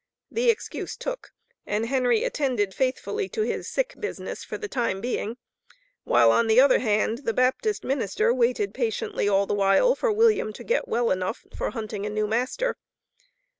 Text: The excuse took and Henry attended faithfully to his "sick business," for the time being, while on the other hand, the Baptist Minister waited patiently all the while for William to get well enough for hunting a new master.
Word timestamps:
The 0.31 0.49
excuse 0.49 0.97
took 0.97 1.31
and 1.67 1.85
Henry 1.85 2.23
attended 2.23 2.73
faithfully 2.73 3.29
to 3.29 3.43
his 3.43 3.67
"sick 3.67 3.93
business," 3.99 4.43
for 4.43 4.57
the 4.57 4.67
time 4.67 4.99
being, 4.99 5.37
while 6.05 6.31
on 6.31 6.47
the 6.47 6.59
other 6.59 6.79
hand, 6.79 7.19
the 7.19 7.35
Baptist 7.35 7.83
Minister 7.83 8.33
waited 8.33 8.73
patiently 8.73 9.29
all 9.29 9.45
the 9.45 9.53
while 9.53 9.93
for 9.93 10.11
William 10.11 10.53
to 10.53 10.63
get 10.63 10.87
well 10.87 11.11
enough 11.11 11.45
for 11.55 11.69
hunting 11.69 12.07
a 12.07 12.09
new 12.09 12.25
master. 12.25 12.77